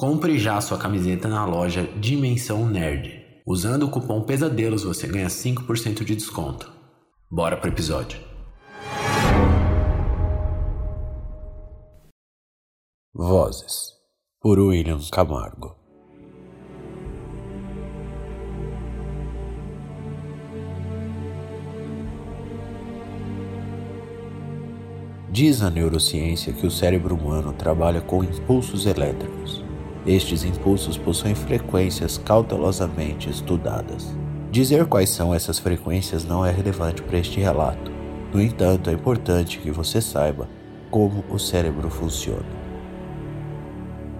[0.00, 3.22] Compre já sua camiseta na loja Dimensão Nerd.
[3.46, 6.72] Usando o cupom Pesadelos você ganha 5% de desconto.
[7.30, 8.18] Bora pro episódio.
[13.12, 13.90] Vozes
[14.40, 15.76] por William Camargo
[25.30, 29.59] Diz a neurociência que o cérebro humano trabalha com impulsos elétricos.
[30.06, 34.16] Estes impulsos possuem frequências cautelosamente estudadas.
[34.50, 37.92] Dizer quais são essas frequências não é relevante para este relato.
[38.32, 40.48] No entanto, é importante que você saiba
[40.90, 42.60] como o cérebro funciona.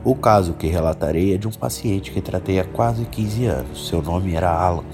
[0.05, 3.89] O caso que relatarei é de um paciente que tratei há quase 15 anos.
[3.89, 4.85] Seu nome era Alan,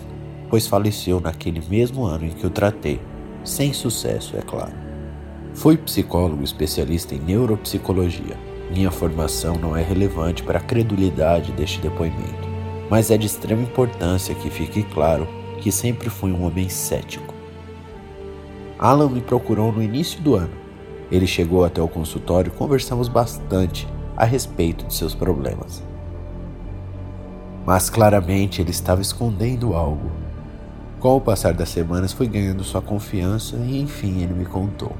[0.48, 3.00] pois faleceu naquele mesmo ano em que o tratei,
[3.44, 4.74] sem sucesso, é claro.
[5.52, 12.48] Fui psicólogo especialista em neuropsicologia minha formação não é relevante para a credulidade deste depoimento,
[12.90, 15.26] mas é de extrema importância que fique claro
[15.60, 17.34] que sempre fui um homem cético.
[18.78, 20.52] Alan me procurou no início do ano.
[21.10, 25.82] Ele chegou até o consultório e conversamos bastante a respeito de seus problemas.
[27.64, 30.10] Mas claramente ele estava escondendo algo.
[31.00, 34.92] Com o passar das semanas, fui ganhando sua confiança e enfim ele me contou.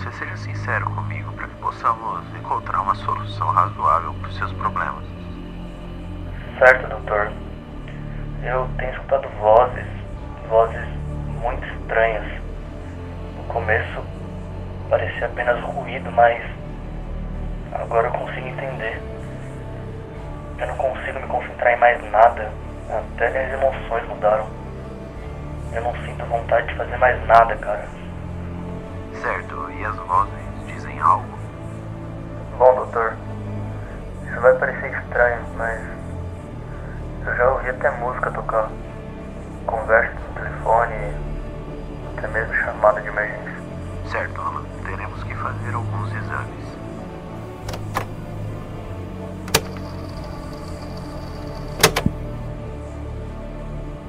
[0.00, 5.04] Você seja sincero comigo para que possamos encontrar uma solução razoável para os seus problemas.
[6.58, 7.32] Certo, doutor.
[8.42, 9.86] Eu tenho escutado vozes,
[10.48, 10.84] vozes
[11.40, 12.24] muito estranhas.
[13.36, 14.04] No começo
[14.88, 16.42] parecia apenas ruído, mas
[17.72, 19.02] agora eu consigo entender.
[20.58, 22.50] Eu não consigo me concentrar em mais nada.
[22.88, 24.48] Até minhas emoções mudaram.
[25.72, 27.99] Eu não sinto vontade de fazer mais nada, cara.
[29.20, 30.32] Certo, e as vozes
[30.66, 31.26] dizem algo?
[32.56, 33.14] Bom, doutor,
[34.26, 35.78] isso vai parecer estranho, mas
[37.26, 38.70] eu já ouvi até música tocar.
[39.66, 40.94] Conversa no telefone,
[42.16, 43.56] até mesmo chamada de emergência.
[44.10, 44.64] Certo, Alan.
[44.86, 46.70] Teremos que fazer alguns exames.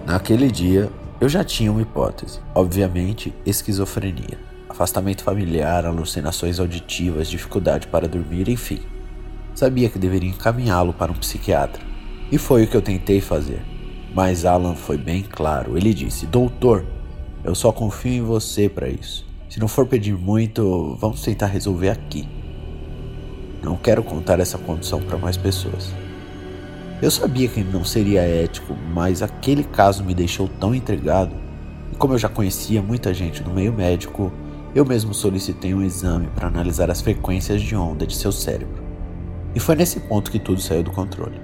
[0.05, 0.89] Naquele dia,
[1.19, 8.79] eu já tinha uma hipótese, obviamente, esquizofrenia afastamento familiar, alucinações auditivas, dificuldade para dormir, enfim.
[9.53, 11.83] Sabia que deveria encaminhá-lo para um psiquiatra.
[12.31, 13.61] E foi o que eu tentei fazer.
[14.15, 15.77] Mas Alan foi bem claro.
[15.77, 16.85] Ele disse: Doutor,
[17.43, 19.25] eu só confio em você para isso.
[19.49, 22.27] Se não for pedir muito, vamos tentar resolver aqui.
[23.61, 25.93] Não quero contar essa condição para mais pessoas.
[27.01, 31.35] Eu sabia que não seria ético, mas aquele caso me deixou tão intrigado.
[31.91, 34.31] E como eu já conhecia muita gente no meio médico,
[34.73, 38.81] eu mesmo solicitei um exame para analisar as frequências de onda de seu cérebro.
[39.53, 41.41] E foi nesse ponto que tudo saiu do controle.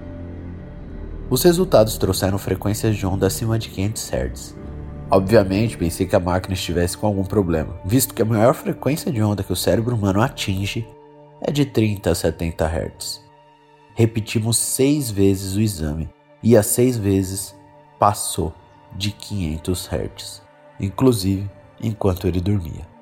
[1.29, 4.55] Os resultados trouxeram frequências de onda acima de 500 Hz.
[5.11, 9.21] Obviamente, pensei que a máquina estivesse com algum problema, visto que a maior frequência de
[9.21, 10.87] onda que o cérebro humano atinge
[11.41, 13.21] é de 30 a 70 Hz.
[13.93, 16.09] Repetimos seis vezes o exame
[16.41, 17.53] e as seis vezes
[17.99, 18.53] passou
[18.95, 20.41] de 500 Hz,
[20.79, 21.49] inclusive
[21.81, 22.97] enquanto ele dormia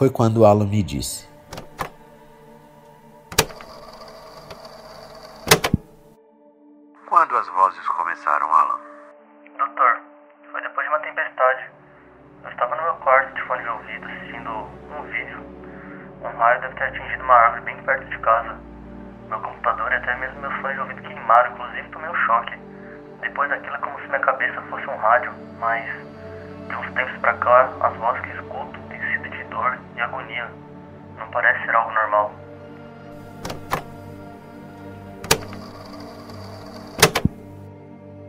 [0.00, 1.28] foi quando Alan me disse:
[7.06, 8.80] Quando as vozes começaram, Alan?
[9.58, 10.00] Doutor,
[10.50, 11.70] foi depois de uma tempestade.
[12.44, 15.38] Eu estava no meu quarto de fone de ouvido assistindo um vídeo.
[16.22, 18.58] Um raio deve ter atingido uma árvore bem perto de casa.
[19.28, 22.58] Meu computador e até mesmo meus fones de ouvido queimaram, inclusive tomei um choque.
[23.20, 25.84] Depois daquilo é como se minha cabeça fosse um rádio, mas
[26.68, 28.79] de uns tempos pra cá, as vozes que escuto
[29.50, 30.48] dor e agonia.
[31.18, 32.32] Não parece ser algo normal.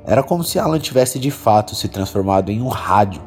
[0.06, 3.22] Era como se Alan tivesse de fato se transformado em um rádio,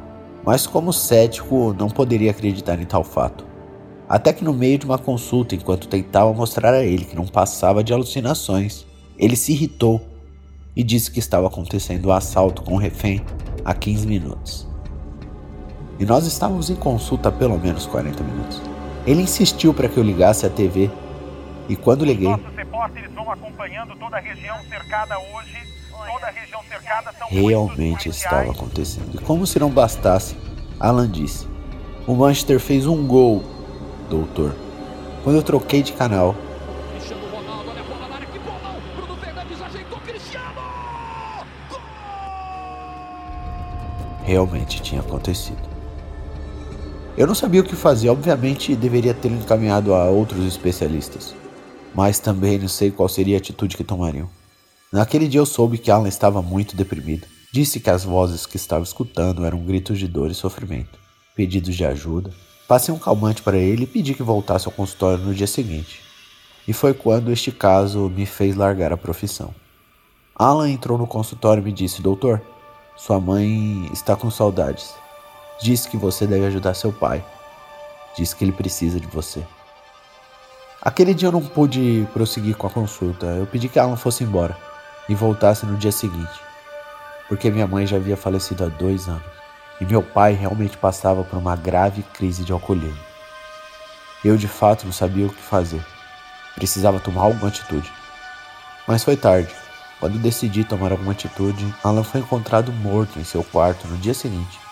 [0.45, 3.45] mas como cético não poderia acreditar em tal fato.
[4.07, 7.83] Até que no meio de uma consulta, enquanto tentava mostrar a ele que não passava
[7.83, 8.85] de alucinações,
[9.17, 9.99] ele se irritou
[10.75, 13.25] e disse que estava acontecendo um assalto com o refém
[13.63, 14.74] há 15 minutos.
[15.99, 18.61] E nós estávamos em consulta há pelo menos 40 minutos.
[19.05, 20.89] Ele insistiu para que eu ligasse a TV
[21.69, 22.27] e quando liguei.
[22.27, 25.75] Nossos repórteres vão acompanhando toda a região cercada hoje.
[25.91, 29.15] Toda a região cercada são Realmente estava acontecendo.
[29.15, 30.35] E como se não bastasse,
[30.79, 31.47] Alan disse:
[32.05, 33.43] O Manchester fez um gol,
[34.09, 34.53] doutor.
[35.23, 36.35] Quando eu troquei de canal,
[44.23, 45.74] realmente tinha acontecido.
[47.17, 51.33] Eu não sabia o que fazer, obviamente deveria ter encaminhado a outros especialistas,
[51.93, 54.29] mas também não sei qual seria a atitude que tomariam.
[54.91, 57.25] Naquele dia eu soube que Alan estava muito deprimido.
[57.53, 60.99] Disse que as vozes que estava escutando eram gritos de dor e sofrimento,
[61.33, 62.31] pedidos de ajuda.
[62.67, 66.01] Passei um calmante para ele e pedi que voltasse ao consultório no dia seguinte.
[66.67, 69.55] E foi quando este caso me fez largar a profissão.
[70.35, 72.41] Alan entrou no consultório e me disse: Doutor,
[72.97, 75.04] sua mãe está com saudades.
[75.61, 77.23] Diz que você deve ajudar seu pai.
[78.17, 79.43] Diz que ele precisa de você.
[80.81, 83.25] Aquele dia eu não pude prosseguir com a consulta.
[83.25, 84.55] Eu pedi que Alan fosse embora
[85.09, 86.41] e voltasse no dia seguinte,
[87.27, 89.35] porque minha mãe já havia falecido há dois anos
[89.79, 92.99] e meu pai realmente passava por uma grave crise de alcoolismo.
[94.23, 95.85] Eu de fato não sabia o que fazer.
[96.55, 97.91] Precisava tomar alguma atitude.
[98.87, 99.53] Mas foi tarde.
[99.99, 104.64] Quando decidi tomar alguma atitude, Alan foi encontrado morto em seu quarto no dia seguinte.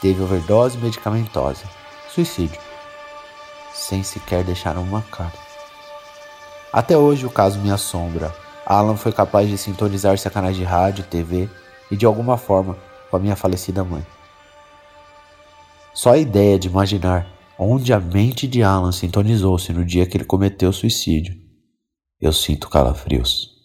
[0.00, 1.64] Teve overdose medicamentosa,
[2.08, 2.60] suicídio,
[3.74, 5.32] sem sequer deixar uma cara.
[6.72, 8.34] Até hoje o caso me assombra.
[8.64, 11.48] Alan foi capaz de sintonizar-se a canais de rádio, TV
[11.90, 12.78] e de alguma forma
[13.10, 14.06] com a minha falecida mãe.
[15.92, 17.26] Só a ideia de imaginar
[17.58, 21.34] onde a mente de Alan sintonizou-se no dia que ele cometeu suicídio,
[22.18, 23.59] eu sinto calafrios.